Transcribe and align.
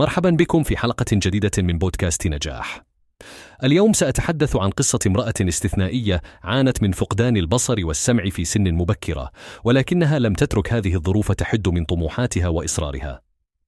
مرحبا 0.00 0.30
بكم 0.30 0.62
في 0.62 0.76
حلقة 0.76 1.06
جديدة 1.12 1.50
من 1.58 1.78
بودكاست 1.78 2.26
نجاح. 2.26 2.82
اليوم 3.64 3.92
سأتحدث 3.92 4.56
عن 4.56 4.70
قصة 4.70 4.98
امرأة 5.06 5.34
استثنائية 5.40 6.22
عانت 6.42 6.82
من 6.82 6.92
فقدان 6.92 7.36
البصر 7.36 7.86
والسمع 7.86 8.28
في 8.30 8.44
سن 8.44 8.74
مبكرة، 8.74 9.30
ولكنها 9.64 10.18
لم 10.18 10.34
تترك 10.34 10.72
هذه 10.72 10.94
الظروف 10.94 11.32
تحد 11.32 11.68
من 11.68 11.84
طموحاتها 11.84 12.48
وإصرارها. 12.48 13.20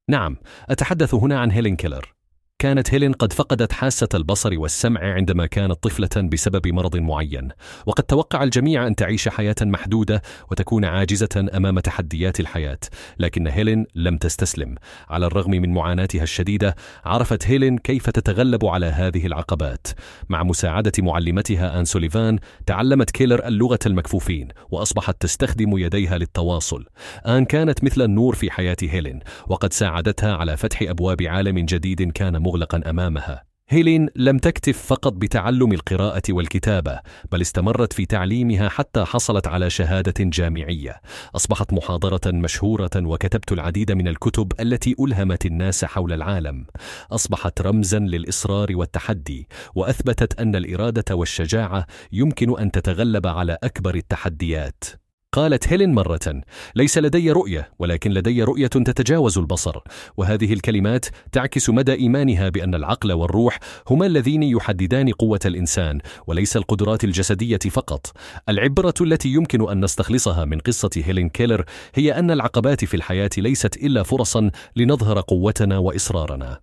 نعم، 0.09 0.37
أتحدث 0.69 1.15
هنا 1.15 1.41
عن 1.41 1.51
هيلين 1.51 1.77
كيلر. 1.77 2.18
كانت 2.61 2.95
هيلين 2.95 3.13
قد 3.13 3.33
فقدت 3.33 3.73
حاسة 3.73 4.09
البصر 4.15 4.59
والسمع 4.59 5.01
عندما 5.01 5.47
كانت 5.47 5.83
طفلة 5.83 6.29
بسبب 6.29 6.69
مرض 6.69 6.97
معين، 6.97 7.49
وقد 7.87 8.05
توقع 8.05 8.43
الجميع 8.43 8.87
أن 8.87 8.95
تعيش 8.95 9.29
حياة 9.29 9.55
محدودة 9.63 10.23
وتكون 10.51 10.85
عاجزة 10.85 11.49
أمام 11.55 11.79
تحديات 11.81 12.41
الحياة، 12.41 12.79
لكن 13.19 13.47
هيلين 13.47 13.87
لم 13.95 14.17
تستسلم، 14.17 14.75
على 15.09 15.27
الرغم 15.27 15.51
من 15.51 15.73
معاناتها 15.73 16.23
الشديدة، 16.23 16.77
عرفت 17.05 17.47
هيلين 17.47 17.79
كيف 17.79 18.11
تتغلب 18.11 18.65
على 18.65 18.87
هذه 18.87 19.27
العقبات. 19.27 19.87
مع 20.29 20.43
مساعدة 20.43 20.93
معلمتها 20.99 21.81
آن 21.81 21.85
سوليفان، 21.85 22.39
تعلمت 22.67 23.11
كيلر 23.11 23.47
اللغة 23.47 23.79
المكفوفين، 23.87 24.49
وأصبحت 24.71 25.17
تستخدم 25.21 25.79
يديها 25.79 26.19
للتواصل. 26.19 26.85
آن 27.27 27.45
كانت 27.45 27.85
مثل 27.85 28.03
النور 28.03 28.35
في 28.35 28.51
حياة 28.51 28.77
هيلين، 28.83 29.21
وقد 29.49 29.73
ساعدتها 29.73 30.37
على 30.37 30.57
فتح 30.57 30.83
أبواب 30.83 31.23
عالم 31.23 31.59
جديد 31.59 32.13
كان 32.13 32.48
مغلقا 32.49 32.91
أمامها 32.91 33.45
هيلين 33.71 34.09
لم 34.17 34.39
تكتف 34.39 34.83
فقط 34.83 35.13
بتعلم 35.13 35.73
القراءة 35.73 36.23
والكتابة، 36.31 37.01
بل 37.33 37.41
استمرت 37.41 37.93
في 37.93 38.07
تعليمها 38.07 38.69
حتى 38.69 39.05
حصلت 39.05 39.47
على 39.47 39.71
شهادة 39.71 40.15
جامعية. 40.19 41.01
أصبحت 41.37 41.73
محاضرة 41.73 42.21
مشهورة 42.27 42.91
وكتبت 42.97 43.53
العديد 43.53 43.93
من 43.93 44.09
الكتب 44.09 44.53
التي 44.61 44.95
ألهمت 45.01 45.47
الناس 45.47 45.85
حول 45.85 46.13
العالم. 46.13 46.67
أصبحت 47.13 47.61
رمزا 47.63 47.99
للإصرار 47.99 48.77
والتحدي، 48.77 49.49
وأثبتت 49.75 50.41
أن 50.41 50.57
الإرادة 50.57 51.17
والشجاعة 51.17 51.87
يمكن 52.13 52.59
أن 52.61 52.71
تتغلب 52.71 53.27
على 53.27 53.59
أكبر 53.63 53.95
التحديات. 53.95 54.85
قالت 55.33 55.69
هيلين 55.69 55.95
مرة: 55.95 56.43
ليس 56.75 56.99
لدي 56.99 57.33
رؤية، 57.33 57.71
ولكن 57.79 58.11
لدي 58.11 58.43
رؤية 58.43 58.67
تتجاوز 58.67 59.39
البصر، 59.39 59.81
وهذه 60.17 60.53
الكلمات 60.53 61.07
تعكس 61.33 61.71
مدى 61.71 61.93
إيمانها 61.93 62.49
بأن 62.49 62.75
العقل 62.75 63.13
والروح 63.13 63.59
هما 63.91 64.07
اللذين 64.07 64.43
يحددان 64.43 65.13
قوة 65.13 65.41
الإنسان، 65.45 65.99
وليس 66.27 66.57
القدرات 66.57 67.05
الجسدية 67.05 67.59
فقط. 67.59 68.13
العبرة 68.49 68.95
التي 69.01 69.29
يمكن 69.29 69.71
أن 69.71 69.85
نستخلصها 69.85 70.45
من 70.45 70.59
قصة 70.59 70.91
هيلين 70.97 71.29
كيلر 71.29 71.65
هي 71.95 72.19
أن 72.19 72.31
العقبات 72.31 72.85
في 72.85 72.95
الحياة 72.95 73.31
ليست 73.39 73.77
إلا 73.77 74.03
فرصا 74.03 74.51
لنظهر 74.77 75.21
قوتنا 75.21 75.79
وإصرارنا. 75.79 76.61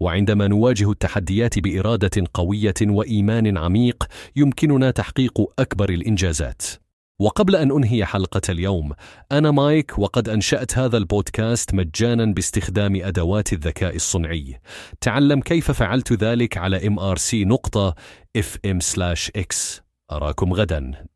وعندما 0.00 0.48
نواجه 0.48 0.90
التحديات 0.90 1.58
بإرادة 1.58 2.24
قوية 2.34 2.74
وإيمان 2.82 3.58
عميق، 3.58 4.04
يمكننا 4.36 4.90
تحقيق 4.90 5.40
أكبر 5.58 5.90
الإنجازات. 5.90 6.62
وقبل 7.18 7.56
أن 7.56 7.70
أنهي 7.70 8.04
حلقة 8.04 8.40
اليوم 8.48 8.92
أنا 9.32 9.50
مايك 9.50 9.98
وقد 9.98 10.28
أنشأت 10.28 10.78
هذا 10.78 10.96
البودكاست 10.96 11.74
مجانا 11.74 12.24
باستخدام 12.24 12.96
أدوات 12.96 13.52
الذكاء 13.52 13.96
الصنعي. 13.96 14.60
تعلم 15.00 15.40
كيف 15.40 15.70
فعلت 15.70 16.12
ذلك 16.12 16.56
على 16.56 16.80
mrc 16.80 17.34
نقطة 17.34 17.94
fm/x 18.38 19.80
أراكم 20.12 20.52
غدا. 20.52 21.06